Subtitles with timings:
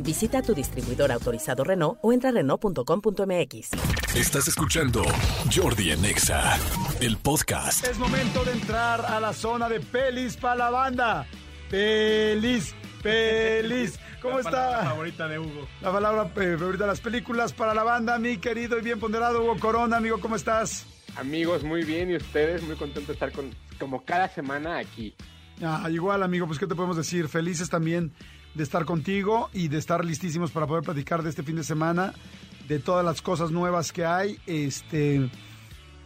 [0.00, 3.70] Visita tu distribuidor autorizado Renault o entra a Renault.com.mx.
[4.14, 5.02] Estás escuchando
[5.54, 6.58] Jordi en Exa,
[7.00, 7.86] el podcast.
[7.86, 11.26] Es momento de entrar a la zona de pelis para la banda.
[11.70, 13.98] Pelis, pelis.
[14.22, 14.50] ¿Cómo La está?
[14.50, 15.68] palabra favorita de Hugo.
[15.80, 19.42] La palabra eh, favorita de las películas para la banda, mi querido y bien ponderado
[19.42, 19.98] Hugo Corona.
[19.98, 20.86] Amigo, ¿cómo estás?
[21.16, 22.10] Amigos, muy bien.
[22.10, 25.14] Y ustedes, muy contento de estar con, como cada semana aquí.
[25.62, 27.28] Ah, igual, amigo, pues ¿qué te podemos decir?
[27.28, 28.12] Felices también
[28.56, 32.14] de estar contigo y de estar listísimos para poder platicar de este fin de semana,
[32.68, 34.38] de todas las cosas nuevas que hay.
[34.46, 35.30] Este,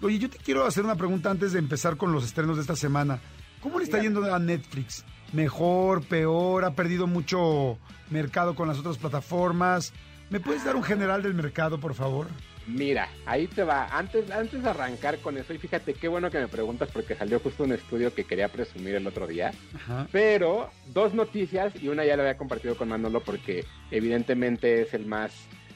[0.02, 2.76] oye, yo te quiero hacer una pregunta antes de empezar con los estrenos de esta
[2.76, 3.21] semana.
[3.62, 5.04] ¿Cómo le está yendo a Netflix?
[5.32, 6.65] ¿Mejor, peor?
[6.65, 7.78] ¿Ha perdido mucho
[8.10, 9.93] mercado con las otras plataformas?
[10.28, 12.26] ¿Me puedes dar un general del mercado, por favor?
[12.71, 13.87] Mira, ahí te va.
[13.96, 17.40] Antes, antes de arrancar con eso, y fíjate qué bueno que me preguntas porque salió
[17.40, 19.52] justo un estudio que quería presumir el otro día.
[19.74, 20.07] Ajá.
[20.12, 25.07] Pero dos noticias y una ya la había compartido con Manolo porque evidentemente es el
[25.07, 25.32] más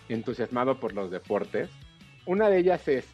[0.08, 1.68] entusiasmado por los deportes.
[2.26, 3.04] Una de ellas es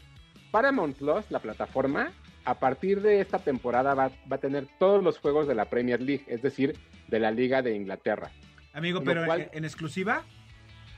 [0.50, 2.12] Paramount Plus, la plataforma,
[2.44, 6.00] a partir de esta temporada va, va a tener todos los juegos de la Premier
[6.00, 6.76] League, es decir,
[7.08, 8.30] de la Liga de Inglaterra,
[8.72, 10.22] Amigo, pero cual- en, en exclusiva,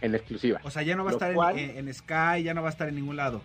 [0.03, 0.61] en exclusiva.
[0.65, 2.63] o sea, ya no va a Lo estar en- cual- en, en Sky, ya no
[2.63, 3.41] va a estar en ningún lado.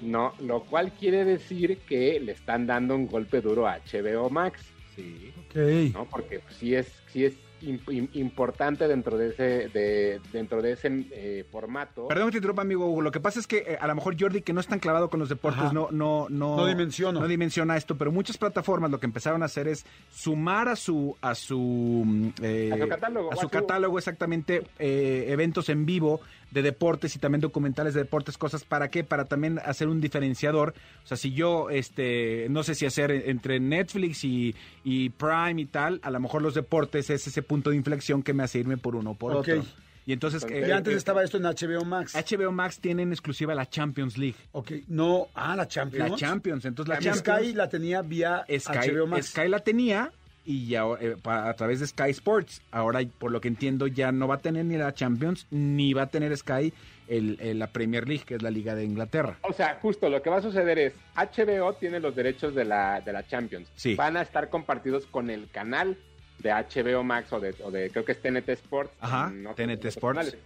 [0.00, 4.60] No, lo cual quiere decir que le están dando un golpe duro a HBO Max,
[4.94, 5.32] Sí.
[5.46, 5.94] Ok.
[5.94, 6.04] ¿no?
[6.06, 11.44] Porque pues, sí es, sí es importante dentro de ese, de, dentro de ese eh,
[11.50, 12.08] formato.
[12.08, 13.00] Perdón que te interrumpa, amigo Hugo.
[13.02, 15.08] Lo que pasa es que eh, a lo mejor Jordi, que no es tan clavado
[15.10, 15.72] con los deportes, Ajá.
[15.72, 17.20] no, no, no, No dimensiona.
[17.20, 21.16] no dimensiona esto, pero muchas plataformas lo que empezaron a hacer es sumar a su,
[21.20, 25.68] a su, mm, eh, A su catálogo, a su a su- catálogo exactamente eh, eventos
[25.68, 26.20] en vivo
[26.52, 30.74] de deportes y también documentales de deportes, cosas para qué, para también hacer un diferenciador.
[31.02, 34.54] O sea, si yo, este, no sé si hacer entre Netflix y,
[34.84, 38.34] y Prime y tal, a lo mejor los deportes es ese punto de inflexión que
[38.34, 39.64] me hace irme por uno o por otro.
[40.04, 42.14] Y entonces, eh, Y antes estaba esto en HBO Max.
[42.14, 44.34] HBO Max tiene en exclusiva la Champions League.
[44.50, 46.10] Ok, no, ah, la Champions.
[46.10, 47.40] La Champions, entonces la Champions.
[47.40, 49.28] Sky la tenía vía Sky, HBO Max.
[49.28, 50.12] Sky la tenía
[50.44, 52.62] y ya eh, pa- a través de Sky Sports.
[52.70, 56.02] Ahora, por lo que entiendo, ya no va a tener ni la Champions ni va
[56.02, 56.72] a tener Sky
[57.08, 59.38] el, el- la Premier League, que es la Liga de Inglaterra.
[59.42, 63.00] O sea, justo lo que va a suceder es, HBO tiene los derechos de la,
[63.00, 63.68] de la Champions.
[63.76, 63.94] Sí.
[63.94, 65.96] Van a estar compartidos con el canal
[66.38, 68.90] de HBO Max o de, o de creo que es TNT Sports.
[69.00, 70.36] Ajá, no TNT Sports.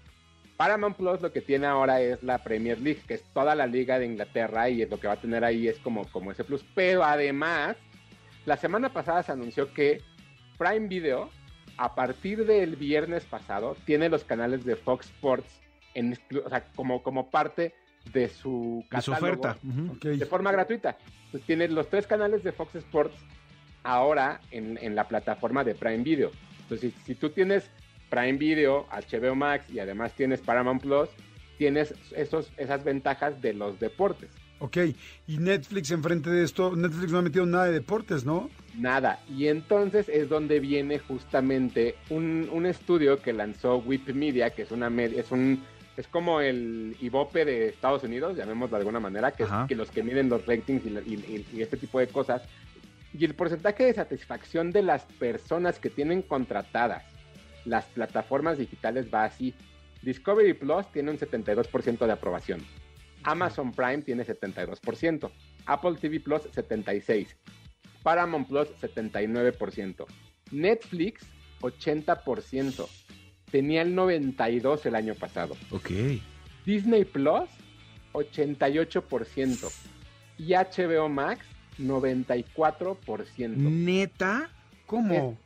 [0.58, 3.98] Paramount Plus lo que tiene ahora es la Premier League, que es toda la liga
[3.98, 6.64] de Inglaterra y es lo que va a tener ahí es como, como ese plus.
[6.74, 7.76] Pero además,
[8.46, 10.00] la semana pasada se anunció que
[10.58, 11.28] Prime Video,
[11.76, 15.60] a partir del viernes pasado, tiene los canales de Fox Sports
[15.94, 17.74] en, exclu- o sea, como, como parte
[18.12, 19.56] de su De su catálogo oferta.
[19.66, 19.92] Ujú.
[19.96, 20.04] Ok.
[20.04, 20.96] de forma gratuita.
[21.26, 23.16] Entonces tienes los tres canales de Fox Sports
[23.82, 26.30] ahora en, en la plataforma de Prime Video.
[26.62, 27.70] Entonces, si, si tú tienes
[28.10, 31.08] Prime Video, HBO Max y además tienes Paramount Plus,
[31.58, 34.30] tienes esos, esas ventajas de los deportes.
[34.58, 34.78] Ok,
[35.26, 38.48] y Netflix enfrente de esto, Netflix no ha metido nada de deportes, ¿no?
[38.78, 39.20] Nada.
[39.28, 44.70] Y entonces es donde viene justamente un, un estudio que lanzó Whip Media, que es
[44.70, 45.62] una es un
[45.98, 49.90] es como el Ibope de Estados Unidos, llamémoslo de alguna manera, que es que los
[49.90, 52.42] que miden los ratings y- y- y este tipo de cosas.
[53.18, 57.02] Y el porcentaje de satisfacción de las personas que tienen contratadas
[57.64, 59.54] las plataformas digitales va así.
[60.02, 62.60] Discovery Plus tiene un 72% de aprobación.
[63.22, 65.30] Amazon Prime tiene 72%.
[65.66, 67.34] Apple TV Plus 76%.
[68.02, 70.06] Paramount Plus 79%.
[70.52, 71.26] Netflix
[71.60, 72.86] 80%.
[73.50, 75.56] Tenía el 92% el año pasado.
[75.70, 75.90] Ok.
[76.64, 77.48] Disney Plus
[78.12, 79.72] 88%.
[80.38, 81.44] Y HBO Max
[81.78, 83.56] 94%.
[83.56, 84.50] Neta.
[84.86, 85.36] ¿Cómo?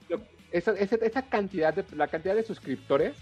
[0.52, 3.14] Es- esa, cantidad de, la cantidad de suscriptores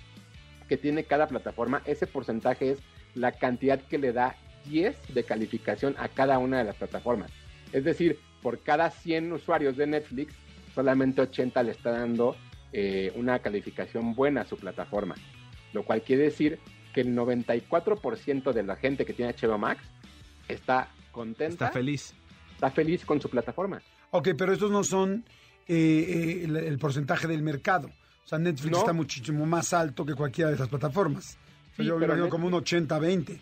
[0.69, 2.79] que tiene cada plataforma, ese porcentaje es
[3.15, 4.37] la cantidad que le da
[4.69, 7.31] 10 de calificación a cada una de las plataformas.
[7.73, 10.35] Es decir, por cada 100 usuarios de Netflix,
[10.75, 12.37] solamente 80 le está dando
[12.73, 15.15] eh, una calificación buena a su plataforma.
[15.73, 16.59] Lo cual quiere decir
[16.95, 19.83] que el 94% de la gente que tiene HBO Max
[20.49, 22.15] está contenta, Está feliz.
[22.55, 23.81] está feliz con su plataforma.
[24.11, 25.25] Ok, pero estos no son
[25.67, 27.89] eh, eh, el, el porcentaje del mercado.
[28.25, 28.79] O sea, Netflix No.
[28.79, 31.37] está muchísimo más alto que cualquiera de estas plataformas.
[31.73, 33.39] O sea, Sí, yo pero imagino como un 80-20.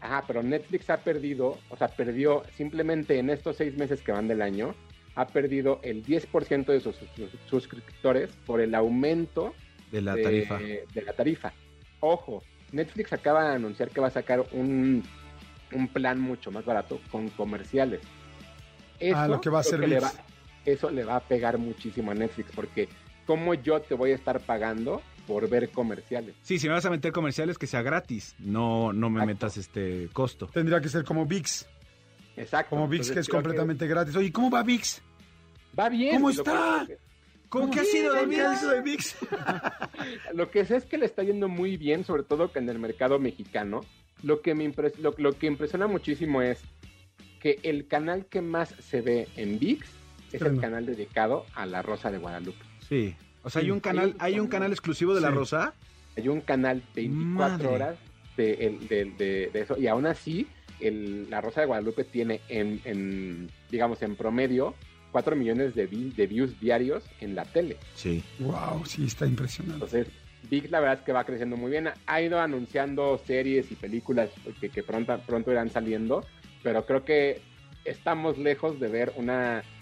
[0.00, 4.28] Ajá, pero Netflix ha perdido, o sea, perdió simplemente en estos seis meses que van
[4.28, 4.74] del año,
[5.14, 9.54] ha perdido el 10% de sus, sus suscriptores por el aumento
[9.92, 10.58] De la tarifa.
[10.58, 11.52] de la tarifa.
[12.00, 12.42] Ojo,
[12.72, 15.02] Netflix acaba de anunciar que va a sacar un,
[15.72, 18.00] un plan mucho más barato con comerciales.
[19.14, 20.12] Ah, lo que va a va-
[20.64, 22.88] Eso le va a pegar muchísimo a Netflix porque
[23.26, 26.34] ¿cómo yo te voy a estar pagando por ver comerciales?
[26.42, 28.34] Sí, si me vas a meter comerciales, que sea gratis.
[28.40, 29.26] No, no me Exacto.
[29.26, 30.48] metas este costo.
[30.48, 31.66] Tendría que ser como VIX.
[32.36, 32.70] Exacto.
[32.70, 34.16] Como VIX, Entonces, que es completamente gratis.
[34.16, 35.00] Oye, ¿cómo va VIX?
[35.78, 36.14] Va bien.
[36.16, 36.86] ¿Cómo está?
[37.48, 38.60] ¿Cómo que ha sido de ¿Qué ha ViX?
[38.60, 39.16] sido de VIX?
[40.34, 42.78] Lo que sé es que le está yendo muy bien, sobre todo que en el
[42.78, 43.80] mercado mexicano.
[44.22, 46.60] Lo que, me impres- lo, lo que impresiona muchísimo es
[47.40, 49.88] que el canal que más se ve en VIX
[50.32, 52.58] es el canal dedicado a la Rosa de Guadalupe.
[52.86, 53.14] Sí.
[53.42, 55.30] O sea, hay un canal, hay un canal exclusivo de La.
[55.30, 55.74] Rosa.
[56.16, 57.66] Hay un canal 24 Madre.
[57.68, 57.96] horas
[58.36, 59.78] de, el- de- de- de eso.
[59.78, 60.46] Y aún así,
[60.80, 64.74] el- la Rosa de Guadalupe tiene en, en, digamos, en promedio
[65.12, 67.76] 4 millones de, vi- de views diarios en la tele.
[67.94, 68.22] Sí.
[68.40, 69.84] Wow, sí, está impresionante.
[69.84, 70.06] Entonces,
[70.50, 71.88] VIX la verdad es que va creciendo muy bien.
[72.06, 76.24] Ha ido anunciando series y películas que, que pronto, pronto irán saliendo,
[76.62, 77.40] pero creo que
[77.84, 79.79] estamos lejos de ver una, un-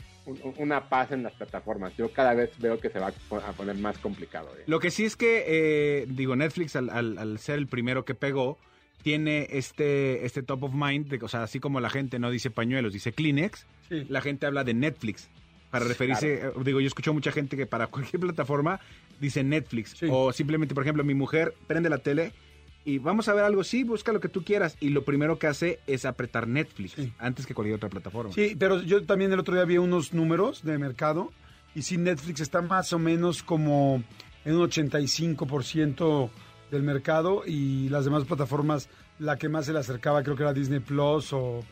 [0.59, 1.97] una paz en las plataformas.
[1.97, 4.49] Yo cada vez veo que se va a po- a poner más complicado.
[4.59, 4.65] ¿eh?
[4.67, 8.15] Lo que sí es que, eh, digo, Netflix, al, al- al ser el primero que
[8.15, 8.59] pegó,
[9.03, 12.51] tiene este, este top of mind, de, o sea, así como la gente no dice
[12.51, 14.05] pañuelos, dice Kleenex, Sí.
[14.09, 15.29] la gente habla de Netflix.
[15.71, 18.81] Para referirse, eh, digo, yo escucho mucha gente que para cualquier plataforma
[19.21, 19.95] dice Netflix.
[19.99, 20.07] Sí.
[20.11, 22.33] O simplemente, por ejemplo, mi mujer prende la tele
[22.89, 24.77] y vamos a ver algo, sí, busca lo que tú quieras.
[24.81, 27.13] Y lo primero que hace es apretar Netflix Sí.
[27.19, 28.33] antes que cualquier otra plataforma.
[28.33, 31.31] Sí, pero yo también el otro día vi unos números de mercado
[31.75, 34.03] y sí, Netflix está más o menos como
[34.45, 36.31] en un 85%
[36.71, 38.89] del mercado y las demás plataformas,
[39.19, 41.65] la que más se le acercaba creo que era Disney Plus o,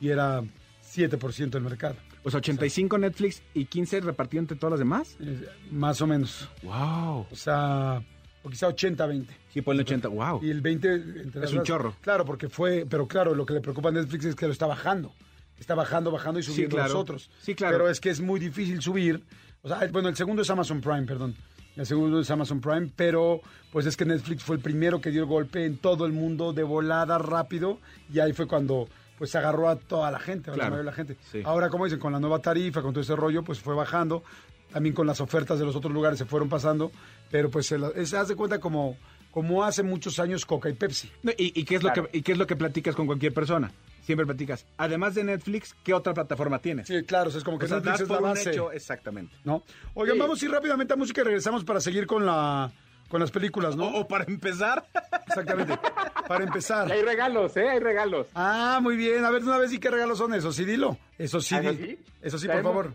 [0.00, 0.42] y era
[0.84, 1.96] 7% del mercado.
[2.22, 5.16] Pues 85 Netflix y 15 repartido entre todas las demás.
[5.20, 6.48] Eh, Más o menos.
[6.62, 7.26] ¡Wow!
[7.30, 8.00] O sea,
[8.44, 9.26] o quizá 80-20.
[9.52, 10.08] Sí, ponle 80.
[10.08, 10.40] ¡Wow!
[10.42, 11.94] Y el 20 entre Es un chorro.
[12.00, 14.66] Claro, porque fue, pero claro, lo que le preocupa a Netflix es que lo está
[14.66, 15.12] bajando.
[15.58, 16.92] Está bajando, bajando y Sí, subiendo claro.
[16.94, 17.30] los otros.
[17.40, 17.76] Sí, claro.
[17.78, 19.22] Pero es que es muy difícil subir.
[19.62, 21.36] O sea, bueno, el segundo es Amazon Prime, perdón.
[21.76, 23.40] El segundo es Amazon Prime, pero
[23.70, 26.52] pues es que Netflix fue el primero que dio el golpe en todo el mundo
[26.52, 27.78] de volada rápido
[28.12, 30.70] y ahí fue cuando pues agarró a toda la gente, a la Claro.
[30.72, 31.16] mayoría de la gente.
[31.30, 31.42] Sí.
[31.44, 34.24] Ahora, como dicen, con la nueva tarifa, con todo ese rollo, pues fue bajando.
[34.72, 36.90] También con las ofertas de los otros lugares se fueron pasando,
[37.30, 38.96] pero pues se, la- se hace cuenta como,
[39.30, 41.10] como hace muchos años Coca y Pepsi.
[41.22, 43.34] No, ¿Y, y qué es lo que, ¿Y qué es lo que platicas con cualquier
[43.34, 43.70] persona?
[44.04, 44.66] Siempre platicas.
[44.78, 46.88] Además de Netflix, ¿qué otra plataforma tienes?
[46.88, 48.72] Sí, claro, o sea, es como que O sea, Netflix das es la un hecho,
[48.72, 49.36] exactamente.
[49.44, 49.62] ¿no?
[49.94, 50.20] Oigan, Sí.
[50.20, 52.72] vamos a ir rápidamente a música y regresamos para seguir con la
[53.08, 53.88] con las películas, ¿no?
[53.88, 54.86] O, o para empezar,
[55.28, 55.78] Exactamente.
[56.26, 56.88] Para empezar.
[56.88, 57.68] Y hay regalos, ¿eh?
[57.68, 58.26] Hay regalos.
[58.34, 59.22] Ah, muy bien.
[59.24, 60.56] A ver, una vez, ¿y qué regalos son esos?
[60.56, 60.96] Sí, dilo.
[61.18, 61.98] Eso sí, ¿Ah, eso di- sí?
[62.22, 62.94] Eso sí, por favor.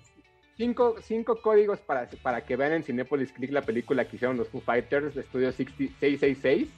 [0.58, 4.50] Cinco, cinco códigos para, para que vean en Cinepolis Click la película que hicieron los
[4.50, 6.70] Foo Fighters de Estudio 60 666.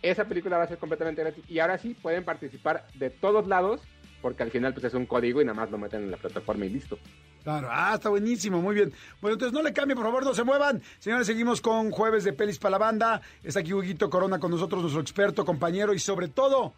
[0.00, 1.44] Esa película va a ser completamente gratis.
[1.46, 3.82] Y ahora sí pueden participar de todos lados,
[4.22, 6.64] porque al final pues es un código y nada más lo meten en la plataforma
[6.64, 6.98] y listo.
[7.42, 7.68] Claro.
[7.70, 8.92] Ah, está buenísimo, muy bien.
[9.20, 10.80] Bueno, entonces no le cambien, por favor, no se muevan.
[10.98, 13.20] Señores, seguimos con Jueves de Pelis para la Banda.
[13.42, 16.72] Está aquí Huguito Corona con nosotros, nuestro experto, compañero y sobre todo,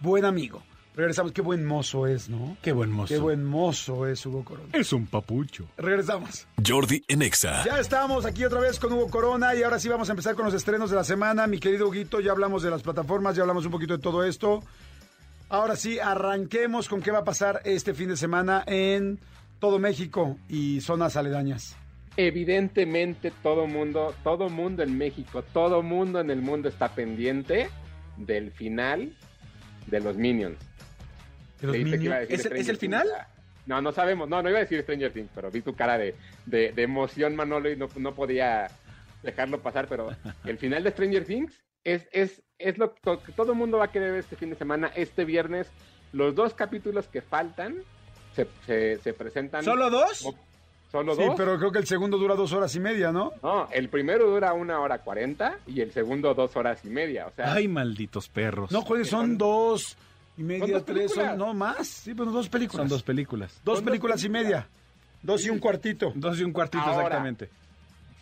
[0.00, 0.62] buen amigo.
[0.98, 1.30] Regresamos.
[1.30, 2.56] Qué buen mozo es, ¿no?
[2.60, 3.14] qué buen mozo.
[3.14, 4.70] Qué buen mozo es Hugo Corona.
[4.72, 5.68] Es un papucho.
[5.76, 6.48] Regresamos.
[6.66, 7.64] Jordi en Exa.
[7.64, 10.46] Ya estamos aquí otra vez con Hugo Corona y ahora sí vamos a empezar con
[10.46, 11.46] los estrenos de la semana.
[11.46, 14.64] Mi querido Huguito, ya hablamos de las plataformas, ya hablamos un poquito de todo esto.
[15.48, 19.20] Ahora sí, arranquemos con qué va a pasar este fin de semana en
[19.60, 21.76] todo México y zonas aledañas.
[22.16, 27.68] Evidentemente todo mundo, todo mundo en México, todo mundo en el mundo está pendiente
[28.16, 29.12] del final
[29.86, 30.58] de los Minions.
[31.60, 32.42] De los Leíste que iba a Minions.
[32.42, 32.78] decir ¿Es- el Things.
[32.80, 33.08] final?
[33.66, 34.28] No, no sabemos.
[34.28, 36.14] No, no iba a decir Stranger Things, pero vi tu cara de,
[36.46, 38.68] de- de emoción, Manolo, y no, no podía
[39.22, 39.86] dejarlo pasar.
[39.88, 40.10] Pero
[40.44, 41.52] el final de Stranger Things
[41.84, 44.56] es, es, es lo que todo el mundo va a querer ver este fin de
[44.56, 44.90] semana.
[44.94, 45.68] Este viernes,
[46.12, 47.76] los dos capítulos que faltan
[48.34, 49.62] se, se, se presentan.
[49.64, 50.22] ¿Solo dos?
[50.22, 50.48] como-
[50.90, 51.34] ¿Solo Sí, dos?
[51.36, 53.32] pero creo que el segundo dura dos horas y media, ¿no?
[53.42, 57.26] No, el primero dura una hora cuarenta y el segundo dos horas y media.
[57.26, 58.72] O sea, Ay, malditos perros.
[58.72, 59.98] No, joder, son dos
[60.38, 61.36] y media, tres, son, películas.
[61.36, 61.86] no más.
[61.86, 62.82] Sí, pues dos películas.
[62.82, 63.60] Son dos películas.
[63.64, 64.68] Dos películas y media.
[65.22, 66.12] Dos y un cuartito.
[66.14, 66.96] Dos y un cuartito, Ahora.
[66.98, 67.50] exactamente.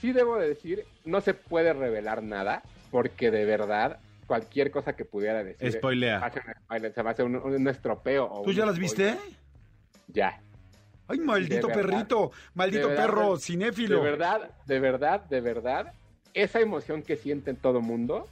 [0.01, 5.05] sí debo de decir, no se puede revelar nada, porque de verdad, cualquier cosa que
[5.05, 5.73] pudiera decir.
[5.73, 6.33] Spoilea.
[6.95, 8.27] se va a hacer un, un estropeo.
[8.27, 9.17] o ¿Tú un ya las viste?
[10.09, 10.41] Ya.
[11.09, 11.83] Ay, maldito verdad.
[11.83, 13.97] perrito, maldito verdad, perro cinéfilo.
[13.97, 15.93] De verdad, de verdad, de verdad,
[16.35, 18.27] esa emoción que sienten todo mundo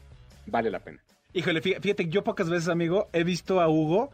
[0.46, 1.03] vale la pena.
[1.34, 4.10] Híjole, fí- fíjate, yo pocas veces, amigo, he visto a Hugo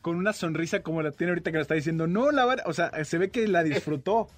[0.00, 2.60] con una sonrisa como la tiene ahorita que le está diciendo, no, la van-".
[2.66, 4.28] o sea, se ve que la disfrutó.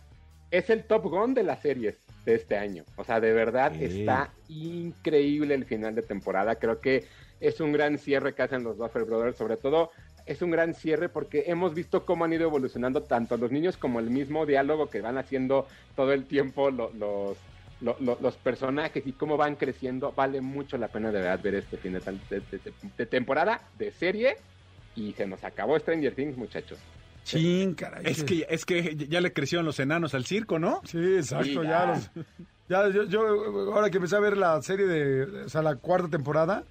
[0.50, 2.84] Es el Top Gun de las series de este año.
[2.96, 3.84] O sea, de verdad Sí.
[4.00, 6.56] está increíble el final de temporada.
[6.56, 7.04] Creo que
[7.40, 9.36] es un gran cierre que hacen los Duffer Brothers.
[9.36, 9.90] Sobre todo,
[10.24, 13.98] es un gran cierre porque hemos visto cómo han ido evolucionando tanto los niños como
[14.00, 17.36] el mismo diálogo que van haciendo todo el tiempo lo- los,
[17.80, 20.12] lo- lo- los personajes y cómo van creciendo.
[20.12, 23.06] Vale mucho la pena de verdad ver este fin de, tal- de- de- de- de
[23.06, 24.36] temporada, de serie.
[24.94, 26.78] Y se nos acabó Stranger Things, muchachos.
[27.24, 28.02] Chin, caray.
[28.06, 30.80] Es que, es que ya le crecieron los enanos al circo, ¿no?
[30.84, 31.62] Sí, exacto, Sí, ya.
[31.62, 31.86] ya.
[31.86, 32.10] los-
[32.68, 36.08] ya, yo, yo, ahora que empecé a ver la serie de, o sea, la cuarta
[36.08, 36.64] temporada,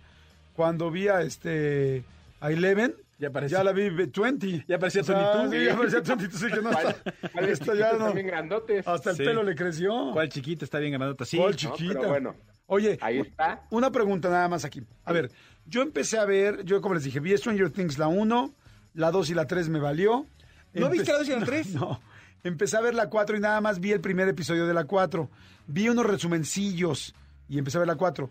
[0.55, 2.03] cuando vi a este,
[2.39, 4.65] a Eleven, Ya parecía- ya la vi 20.
[4.67, 5.51] Ya parecía O sea, Tony Two.
[5.59, 6.95] Sí, ya parecía Tony sí que no está,
[7.31, 8.87] ¿Cuáles esta ya no, también grandotes?
[8.87, 9.23] hasta el Sí.
[9.23, 10.11] pelo le creció.
[10.13, 11.23] ¿Cuál chiquita está bien grandota?
[11.25, 11.37] Sí.
[11.37, 11.93] ¿Cuál No, chiquita?
[11.99, 12.35] pero bueno,
[12.67, 13.63] Oye, ahí está.
[13.71, 14.81] una pregunta nada más aquí.
[15.05, 15.31] A ver,
[15.65, 18.53] yo empecé a ver, yo como les dije, vi Stranger Things la 1,
[18.95, 20.25] la 2 y la 3 me valió.
[20.73, 21.73] ¿No viste la dos y la tres?
[21.73, 22.01] No,
[22.43, 25.29] empecé a ver la 4 y nada más vi el primer episodio de la 4.
[25.67, 27.15] Vi unos resumencillos
[27.47, 28.29] y empecé a ver la 4.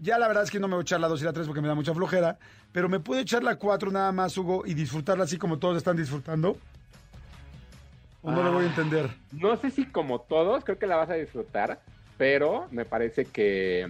[0.00, 1.46] Ya la verdad es que no me voy a echar la 2 y la 3
[1.46, 2.38] porque me da mucha flojera,
[2.72, 5.96] pero me puedo echar la 4 nada más, Hugo, y disfrutarla así como todos están
[5.96, 6.58] disfrutando.
[8.22, 9.08] ¿O no lo voy a entender?
[9.32, 11.80] No sé si como todos, creo que la vas a disfrutar,
[12.18, 13.88] pero me parece que,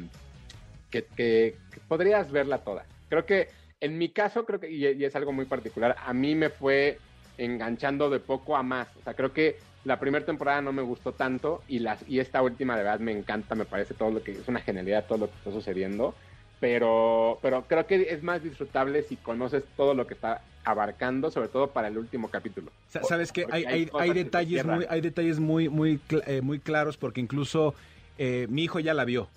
[0.91, 2.85] que, que- que podrías verla toda.
[3.09, 3.49] Creo que
[3.81, 6.99] en mi caso, creo que, y, y es algo muy particular, a mí me fue
[7.39, 8.89] enganchando de poco a más.
[8.99, 12.43] O sea, creo que la primera temporada no me gustó tanto y, las, y esta
[12.43, 15.31] última de verdad me encanta, me parece todo lo que es una genialidad todo lo
[15.31, 16.15] que está sucediendo.
[16.59, 21.49] Pero, pero creo que es más disfrutable si conoces todo lo que está abarcando, sobre
[21.49, 22.73] todo para el último capítulo.
[22.89, 27.21] Sa- Sabes que hay, hay, detalles muy, hay detalles muy, muy, eh, muy claros porque
[27.21, 27.75] incluso
[28.19, 29.29] eh, mi hijo ya la vio.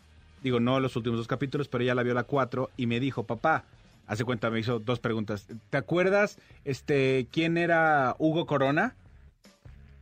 [0.42, 3.24] Digo, no los últimos dos capítulos, pero ya la vio la cuatro y me dijo,
[3.24, 3.66] papá,
[4.08, 5.46] hace cuenta, me hizo dos preguntas.
[5.70, 8.96] ¿Te acuerdas este quién era Hugo Corona?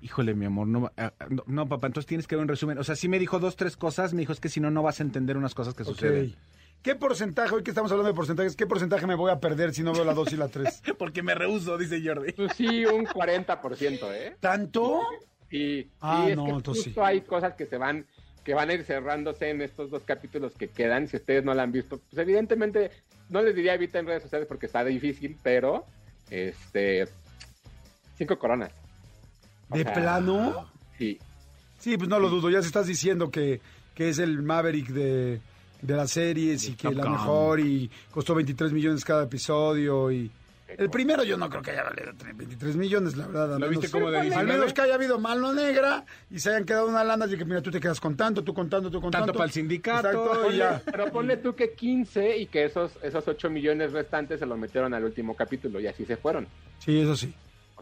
[0.01, 2.77] Híjole, mi amor, no, ah, no, no, papá, entonces tienes que ver un resumen.
[2.77, 4.83] O sea, sí me dijo dos, tres cosas, me dijo, es que si no, no
[4.83, 6.35] vas a entender unas cosas que suceden.
[6.83, 9.81] ¿Qué porcentaje, hoy que estamos hablando de porcentajes, qué porcentaje me voy a perder si
[9.81, 10.83] no veo la 2 y la 3?
[10.99, 12.33] Porque me rehuso, dice Jordi.
[12.33, 14.35] Pues sí, un 40%, ¿eh?
[14.39, 15.01] ¿Tanto?
[15.49, 17.05] Y, Ah, es no, que entonces justo sí.
[17.07, 18.05] hay cosas que se van
[18.43, 21.09] que van a ir cerrándose en estos dos capítulos que quedan.
[21.09, 22.91] Si ustedes no la han visto, pues evidentemente
[23.29, 25.85] no les diría evita en redes sociales porque está difícil, pero
[26.29, 27.09] este
[28.15, 28.71] cinco coronas.
[29.69, 30.69] ¿De sea, plano?
[30.97, 31.19] Sí.
[31.79, 32.49] Sí, pues no lo dudo.
[32.49, 33.61] Ya se estás diciendo que,
[33.93, 35.39] que es el Maverick de,
[35.81, 40.31] de las series y que Top la mejor y costó 23 millones cada episodio y...
[40.77, 43.53] El primero yo no creo que haya valido 23 millones, la verdad.
[43.53, 44.53] al ¿Lo menos- viste como de Al 19?
[44.53, 47.61] menos que haya habido mano negra y se hayan quedado una lana y que mira,
[47.61, 49.27] tú te quedas con tanto, tú con tanto, tú con tanto.
[49.27, 50.09] Tanto para el sindicato.
[50.09, 50.81] Exacto, y ya.
[50.91, 54.93] Pero ponle tú que 15 y que esos esos 8 millones restantes se lo metieron
[54.93, 56.45] al último capítulo y así se fueron.
[56.79, 57.33] Sí, eso sí.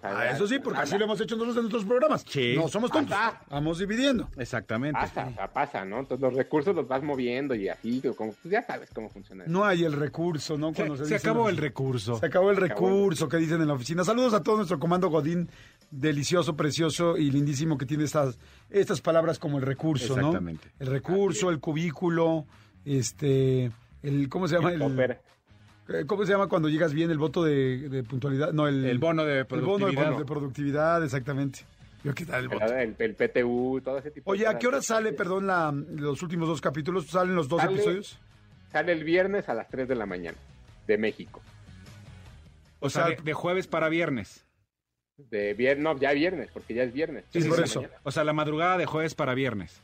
[0.05, 2.25] Ah, eso sí, porque así lo hemos hecho nosotros en nuestros programas.
[2.27, 2.55] Sí.
[2.55, 3.17] No somos tontos.
[3.50, 4.29] Vamos dividiendo.
[4.38, 5.00] Exactamente.
[5.00, 6.00] Pasa, o sea, pasa, ¿no?
[6.00, 9.43] Entonces los recursos los vas moviendo y así, como, pues ya sabes cómo funciona.
[9.47, 10.74] No hay el recurso, ¿no?
[10.74, 12.19] Se, acabó el recurso.
[12.19, 14.03] Se acabó el acabó el recurso que dicen en la oficina.
[14.03, 15.50] Saludos a todo nuestro comando Godín,
[15.91, 18.38] delicioso, precioso y lindísimo que tiene estas,
[18.69, 20.27] estas palabras como el recurso, ¿no?
[20.27, 20.71] Exactamente.
[20.79, 22.45] El recurso, el cubículo,
[22.83, 23.71] este,
[24.03, 24.74] el, ¿cómo se llama?
[24.74, 25.21] El topper.
[25.89, 28.54] Eh, ¿Cómo se llama cuando llegas bien el voto de, de puntualidad?
[28.54, 30.18] No, el, El bono de el bono de, productividad.
[30.18, 31.60] de productividad, exactamente.
[32.04, 32.65] Yo qué tal el voto.
[32.65, 36.22] El, el PTU, todo ese tipo de Oye, ¿a qué hora sale, perdón, la, los
[36.22, 37.08] últimos dos capítulos?
[37.08, 38.20] ¿Salen los dos Sale- episodios?
[38.72, 40.38] Sale el viernes a las 3 de la mañana,
[40.86, 41.42] de México.
[42.80, 44.44] O sea, O de, sea, de jueves para viernes.
[45.18, 47.24] De viernes, no, ya viernes, porque ya es viernes.
[47.32, 47.82] Sí, Tres por eso.
[47.82, 48.00] mañana.
[48.04, 49.80] O sea, la madrugada de jueves para viernes.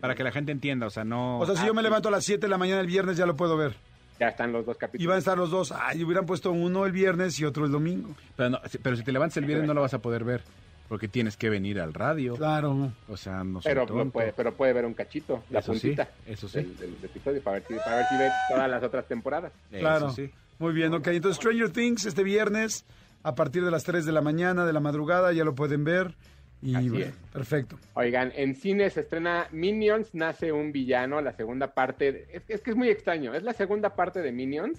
[0.00, 1.38] Para que la gente entienda, o sea, no...
[1.40, 3.26] O sea, si yo me levanto a las 7 de la mañana el viernes ya
[3.26, 3.74] lo puedo ver.
[4.20, 5.08] Ya están los dos Y capítulos.
[5.08, 5.72] van a estar los dos.
[5.72, 8.14] Ay, hubieran puesto uno el viernes y otro el domingo.
[8.36, 10.42] pero, no- si- pero si te levantas el viernes no lo vas a poder ver.
[10.88, 12.34] Porque tienes que venir al radio.
[12.36, 12.92] Claro.
[13.08, 15.94] O sea, no pero, puede, pero puede ver un cachito, la Eso sí,
[16.26, 16.58] eso sí.
[16.58, 19.52] del, del episodio para ver, si, para ver si ve todas las otras temporadas.
[19.70, 20.10] Eso Claro.
[20.10, 20.30] sí.
[20.58, 21.06] Muy bien, ok.
[21.06, 22.84] Entonces, Stranger Things este viernes
[23.22, 26.14] a partir de las 3 de la mañana, de la madrugada, ya lo pueden ver.
[26.62, 27.14] Y Así bueno, es.
[27.32, 27.78] perfecto.
[27.94, 32.70] Oigan, en cine se estrena Minions, nace un villano, la segunda parte, es, es que
[32.70, 34.78] es muy extraño, es la segunda parte de Minions,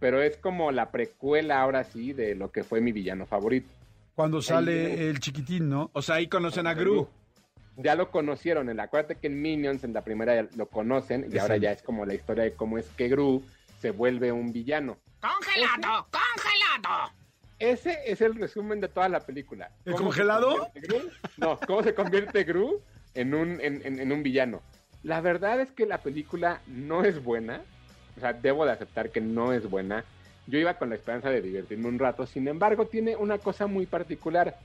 [0.00, 3.68] pero es como la precuela ahora sí de lo que fue mi villano favorito.
[4.16, 5.90] Cuando sale el chiquitín, ¿no?
[5.92, 7.08] O sea, ahí conocen a Gru.
[7.76, 11.36] Ya lo conocieron, en la, acuérdate que en Minions en la primera lo conocen y
[11.36, 13.42] Es ahora el- ya es como la historia de cómo es que Gru
[13.80, 14.96] se vuelve un villano.
[15.20, 16.06] ¡Congelado!
[16.10, 17.12] ¡Congelado!
[17.58, 19.70] Ese es el resumen de toda la película.
[19.84, 20.68] ¿El ¿Cómo se congelado?
[20.74, 20.96] Gru?
[21.36, 22.80] No, cómo se convierte Gru
[23.14, 24.60] en un, en, en- en un villano.
[25.02, 27.62] La verdad es que la película no es buena,
[28.16, 30.04] O sea, debo de aceptar que no es buena.
[30.46, 33.86] Yo iba con la esperanza de divertirme un rato, sin embargo, tiene una cosa muy
[33.86, 34.56] particular.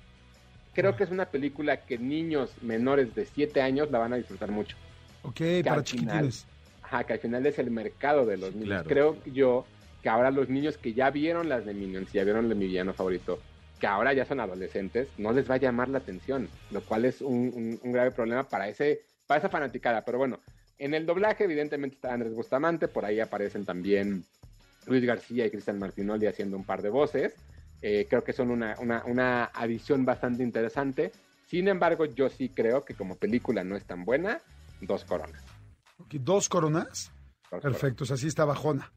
[0.73, 4.51] Creo que es una película que niños menores de 7 años la van a disfrutar
[4.51, 4.77] mucho.
[5.23, 6.45] Ok, Que para final- chiquitines.
[6.83, 8.83] Ajá, que al final es el mercado de los Sí, niños.
[8.83, 8.87] claro.
[8.89, 9.65] Creo yo
[10.01, 12.93] que ahora los niños que ya vieron las de Minions, ya vieron de mi villano
[12.93, 13.39] favorito,
[13.79, 17.21] que ahora ya son adolescentes, no les va a llamar la atención, lo cual es
[17.21, 20.03] un, un- un grave problema para, ese, para esa fanaticada.
[20.05, 20.39] Pero bueno,
[20.77, 24.23] en el doblaje evidentemente está Andrés Bustamante, por ahí aparecen también
[24.85, 27.35] Luis García y Cristian Martinoli haciendo un par de voces.
[27.81, 31.11] Eh, creo que son una, una, una adición bastante interesante.
[31.47, 34.41] Sin embargo, yo sí creo que como película no es tan buena,
[34.81, 35.43] dos coronas.
[36.11, 37.11] ¿Dos coronas?
[37.51, 38.91] Dos Perfecto, o sea, sí está bajona.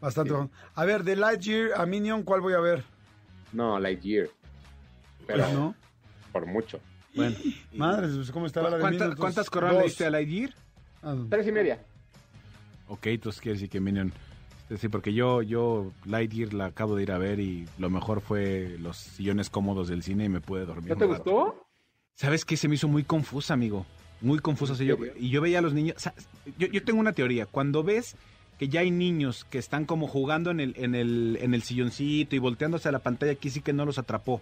[0.00, 0.50] Bastante Sí.
[0.74, 2.84] A ver, de Lightyear a Minion, ¿cuál voy a ver?
[3.52, 4.28] No, Lightyear.
[5.26, 5.74] Pero Pues no.
[6.32, 6.80] por mucho.
[7.14, 7.36] Bueno.
[7.74, 9.10] Madre, pues, ¿cómo está la de ¿Cuánta- Minion?
[9.12, 10.54] Entonces, ¿Cuántas coronas le diste a Lightyear?
[11.02, 11.28] Ah, no.
[11.28, 11.84] Tres y media.
[12.88, 14.12] Ok, entonces quiere decir que Minion...
[14.76, 18.76] Sí, porque yo, yo Lightyear la acabo de ir a ver y lo mejor fue
[18.78, 20.90] los sillones cómodos del cine y me pude dormir.
[20.90, 21.14] ¿No te rato.
[21.14, 21.66] gustó?
[22.14, 22.54] ¿Sabes qué?
[22.58, 23.86] Se me hizo muy confusa, amigo.
[24.20, 24.74] Muy confusa.
[24.74, 25.96] O sea, yo- y yo veía a los niños.
[25.96, 26.12] o sea,
[26.58, 27.46] yo, yo tengo una teoría.
[27.46, 28.14] Cuando ves
[28.58, 32.34] que ya hay niños que están como jugando en el, en el, en el silloncito
[32.36, 34.40] y volteándose a la pantalla, aquí sí que no los atrapó.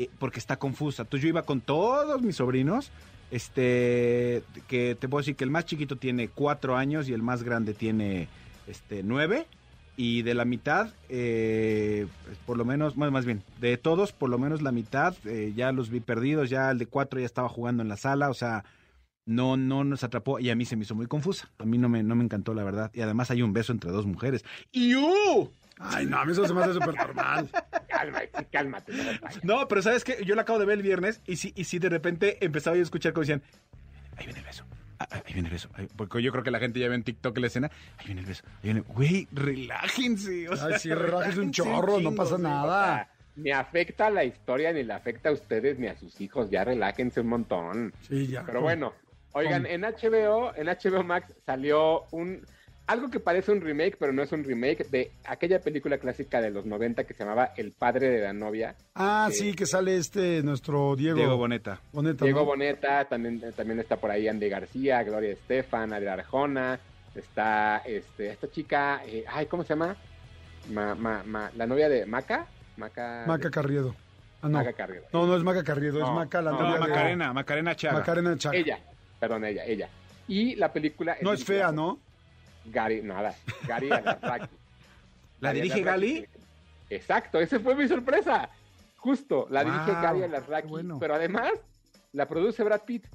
[0.00, 1.02] eh, porque está confusa.
[1.02, 2.90] Entonces yo iba con todos mis sobrinos.
[3.30, 7.42] Este, que te puedo decir que el más chiquito tiene cuatro años y el más
[7.44, 8.28] grande tiene
[8.66, 9.46] este nueve.
[9.96, 12.06] Y de la mitad, eh,
[12.46, 15.72] por lo menos, bueno, más bien, de todos, por lo menos la mitad, eh, ya
[15.72, 18.64] los vi perdidos, ya el de cuatro ya estaba jugando en la sala, o sea,
[19.30, 21.48] no, no nos atrapó y a mí se me hizo muy confusa.
[21.58, 22.90] A mí no me, no me encantó, la verdad.
[22.94, 24.44] Y además hay un beso entre dos mujeres.
[24.72, 25.50] ¡Y ¡uh!
[25.78, 27.48] Ay, no, a mí eso se me hace súper normal.
[27.88, 28.92] Cálmate, cálmate.
[29.42, 30.22] No, pero ¿sabes qué?
[30.26, 32.80] Yo la acabo de ver el viernes y sí, y sí de repente empezaba yo
[32.80, 33.42] a escuchar como decían,
[34.16, 34.66] ahí viene el beso.
[34.98, 35.70] ah, ah, Ahí viene el beso.
[35.96, 37.70] Porque yo creo que la gente ya ve en TikTok la escena.
[37.98, 38.42] Ahí viene el beso.
[38.46, 38.80] Ahí viene.
[38.80, 40.48] Güey, relájense.
[40.48, 42.42] o sea, Ay, sí, relájense un chorro, no pasa sí.
[42.42, 43.08] nada.
[43.36, 46.50] Ni afecta a la historia, ni le afecta a ustedes, ni a sus hijos.
[46.50, 47.94] Ya relájense un montón.
[48.06, 48.42] Sí, ya.
[48.44, 48.92] Pero bueno,
[49.32, 52.44] oigan, en HBO, en HBO Max salió un
[52.86, 56.50] algo que parece un remake, pero no es un remake de aquella película clásica de
[56.50, 58.74] los 90 que se llamaba El padre de la novia.
[58.96, 61.80] Ah, Eh, sí, que sale este, nuestro Diego, Diego Boneta.
[61.92, 62.24] Boneta.
[62.24, 62.46] Diego ¿no?
[62.46, 66.80] Boneta, también, también está por ahí Andy García, Gloria Estefan, Adriana Arjona,
[67.14, 69.94] está este, esta chica, eh, ay, ¿cómo se llama?
[70.72, 73.94] Ma- ma- ma- la novia de Maca, Maca, Maca Carriedo.
[74.42, 74.58] Ah, no.
[74.58, 75.04] Maca Carrero.
[75.12, 77.98] No, no es Maca Carriedo, es Maca la no, de- Macarena, Macarena Chaga.
[77.98, 78.56] Macarena Chaca.
[78.56, 78.78] Ella,
[79.20, 79.88] perdón, ella, ella.
[80.26, 81.98] Y la película No es fea, ¿no?
[82.64, 83.34] Gary, nada,
[83.66, 84.48] Gary Alarraqui.
[85.40, 85.82] ¿La Gary dirige.
[85.82, 86.26] Gali?
[86.88, 88.48] Exacto, esa fue mi sorpresa.
[88.96, 90.98] Justo, la dirige Gary Alarraqui, bueno.
[90.98, 91.52] pero además
[92.12, 93.06] la produce Brad Pitt.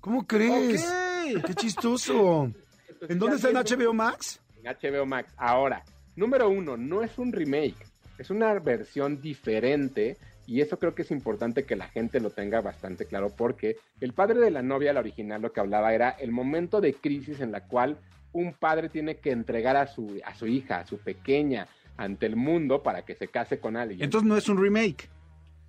[0.00, 0.84] ¿Cómo crees?
[0.86, 1.42] Ok.
[1.46, 2.50] Qué chistoso.
[3.08, 4.40] ¿En dónde está en HBO Max?
[4.62, 5.32] en HBO Max.
[5.36, 5.82] Ahora,
[6.16, 7.76] número uno, no es un remake,
[8.18, 12.60] es una versión diferente y eso creo que es importante que la gente lo tenga
[12.60, 16.30] bastante claro porque el padre de la novia, la original, lo que hablaba era el
[16.32, 17.98] momento de crisis en la cual
[18.32, 22.34] un padre tiene que entregar a su, a su hija, a su pequeña, ante el
[22.36, 24.02] mundo para que se case con alguien.
[24.02, 25.08] Entonces no es un remake.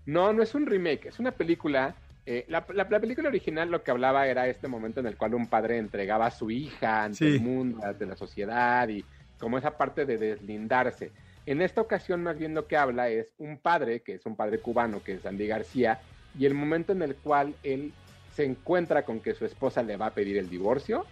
[0.06, 1.96] No, no es un remake, es una película.
[2.28, 5.36] eh, la, la- la película original lo que hablaba era este momento en el cual
[5.36, 7.36] un padre entregaba a su hija ante Sí.
[7.36, 9.06] el mundo, ante la sociedad y
[9.40, 11.12] como esa parte de deslindarse.
[11.46, 14.60] En esta ocasión más bien lo que habla es un padre, que es un padre
[14.60, 16.00] cubano, que es Andy García,
[16.38, 17.94] y el momento en el cual él
[18.36, 21.06] se encuentra con que su esposa le va a pedir el divorcio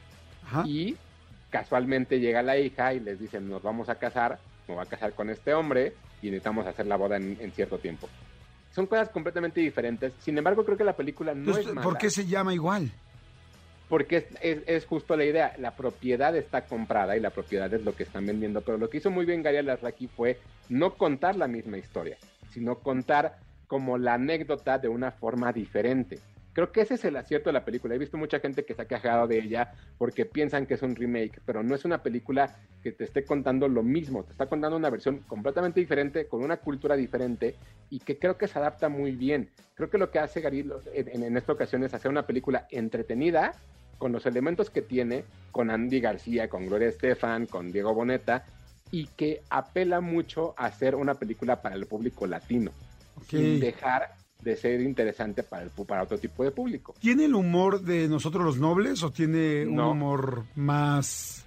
[0.45, 0.63] Ajá.
[0.65, 0.97] y
[1.49, 5.13] casualmente llega la hija y les dicen nos vamos a casar, me voy a casar
[5.13, 8.09] con este hombre y necesitamos hacer la boda en, en cierto tiempo.
[8.73, 10.13] Son cosas completamente diferentes.
[10.19, 11.83] Sin embargo, creo que la película no Entonces, es mala.
[11.87, 12.91] ¿Por qué se llama igual?
[13.93, 15.53] Porque es, es- es justo la idea.
[15.60, 18.62] La propiedad está comprada y la propiedad es lo que están vendiendo.
[18.62, 22.17] Pero lo que hizo muy bien Gary Alarraqui fue no contar la misma historia,
[22.49, 26.17] sino contar como la anécdota de una forma diferente.
[26.53, 27.93] Creo que ese es el acierto de la película.
[27.93, 30.95] He visto mucha gente que se ha quejado de ella porque piensan que es un
[30.95, 34.23] remake, pero no es una película que te esté contando lo mismo.
[34.23, 37.56] Te está contando una versión completamente diferente, con una cultura diferente
[37.91, 39.51] y que creo que se adapta muy bien.
[39.75, 43.53] Creo que lo que hace Gary en, en esta ocasión es hacer una película entretenida
[44.03, 48.43] con los elementos que tiene, con Andy García, con Gloria Estefan, con Diego Boneta,
[48.91, 52.71] y que apela mucho a hacer una película para el público latino,
[53.29, 54.09] sin dejar
[54.41, 56.93] de ser interesante para, el, pu- para otro tipo de público.
[56.99, 59.91] ¿Tiene el humor de nosotros los nobles o tiene un No.
[59.91, 61.45] humor más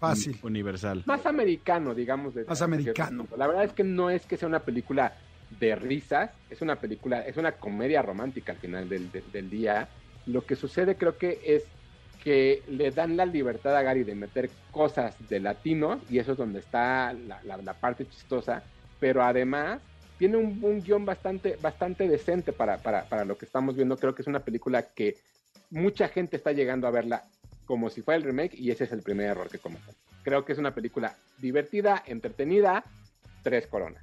[0.00, 0.38] fácil?
[0.42, 1.02] Universal.
[1.04, 2.34] Más americano, digamos.
[2.34, 3.26] de- Más americano.
[3.36, 5.12] La verdad es que no es que sea una película
[5.60, 9.86] de risas, es una película, es una comedia romántica al final del, del- del día.
[10.26, 11.64] Lo que sucede creo que es
[12.24, 16.38] que le dan la libertad a Gary de meter cosas de latinos y eso es
[16.38, 18.62] donde está la, parte chistosa,
[18.98, 19.82] pero además
[20.18, 23.98] tiene un, un guion bastante, bastante decente para, para, para lo que estamos viendo.
[23.98, 25.18] Creo que es una película que
[25.70, 27.24] mucha gente está llegando a verla
[27.66, 29.94] como si fuera el remake y ese es el primer error que cometen.
[30.22, 32.84] Creo que es una película divertida, entretenida,
[33.42, 34.02] tres coronas.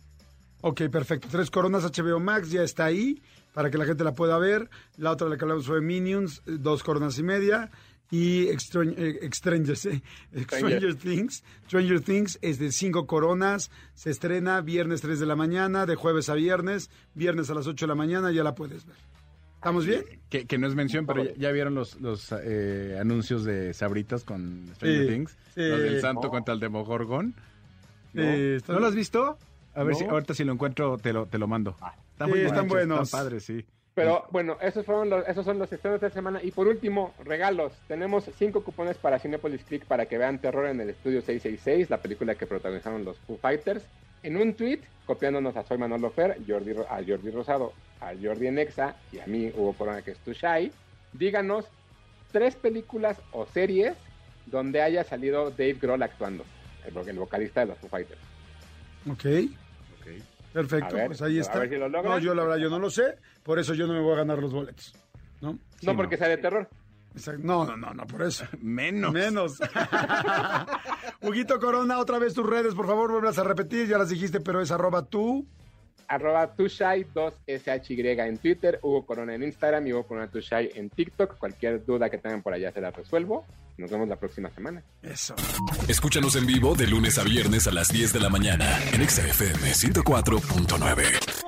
[0.61, 1.27] Ok, perfecto.
[1.31, 3.21] Tres coronas HBO Max ya está ahí
[3.53, 4.69] para que la gente la pueda ver.
[4.97, 7.71] La otra la que hablamos fue Minions, dos coronas y media.
[8.11, 10.01] Y Extran- eh, Strangers, eh,
[10.43, 11.43] Stranger Things.
[11.67, 13.71] Stranger Things es de cinco coronas.
[13.93, 16.89] Se estrena viernes 3 de la mañana, de jueves a viernes.
[17.15, 18.97] Viernes a las 8 de la mañana, ya la puedes ver.
[19.55, 20.03] ¿Estamos bien?
[20.29, 24.23] Que, que no es mención, pero ya, ya vieron los, los eh, anuncios de Sabritas
[24.23, 25.31] con Stranger Sí, Things.
[25.55, 25.61] sí.
[25.61, 26.29] Los del Santo No.
[26.31, 27.33] contra el Demogorgon.
[28.13, 28.23] ¿No?
[28.23, 29.37] Eh, está- ¿No lo has visto?
[29.75, 29.99] A ver No.
[29.99, 31.77] si ahorita si lo encuentro te lo, te lo mando.
[32.11, 33.03] Están Sí, muy están buenos.
[33.03, 33.63] Están padres, sí.
[33.93, 36.39] Pero bueno, esos fueron los, esos son los estrenos de esta semana.
[36.41, 37.73] Y por último, regalos.
[37.87, 41.97] Tenemos cinco cupones para Cinepolis Click para que vean Terror en el Estudio 666, la
[42.01, 43.83] película que protagonizaron los Foo Fighters.
[44.23, 48.47] En un tweet, copiándonos a Soy Manolo Fer, Jordi, Ro- a Jordi Rosado, a Jordi
[48.47, 50.71] Enexa y a mí, Hugo Corona, que es tu Shy,
[51.13, 51.65] díganos
[52.31, 53.95] tres películas o series
[54.45, 56.45] donde haya salido Dave Grohl actuando,
[56.85, 58.21] el, vo- el vocalista de los Foo Fighters.
[59.99, 60.23] Ok.
[60.53, 61.59] Perfecto, ver, pues ahí a está.
[61.59, 62.13] ver si lo logran.
[62.13, 63.15] no, yo la verdad, yo no lo sé.
[63.43, 64.93] Por eso yo no me voy a ganar los boletos.
[65.41, 65.57] ¿No?
[65.81, 66.69] no porque sea de terror.
[67.39, 68.45] No, no, no, no, por eso.
[68.61, 69.11] Menos.
[69.11, 69.59] Menos.
[71.21, 74.61] Huguito Corona, otra vez tus redes, por favor, vuelvas a repetir, ya las dijiste, pero
[74.61, 75.45] es arroba tú.
[76.07, 81.37] Arroba tushai 2shy en Twitter, Hugo Corona en Instagram y Hugo Corona Tushai en TikTok.
[81.37, 83.45] Cualquier duda que tengan por allá se la resuelvo.
[83.77, 84.83] Nos vemos la próxima semana.
[85.01, 85.35] Eso.
[85.87, 89.25] Escúchanos en vivo de lunes a viernes a las 10 de la mañana en Exa
[89.27, 91.40] FM 104.9.